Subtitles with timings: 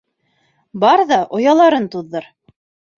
[0.85, 2.31] Бар ҙа ояларын туҙҙыр.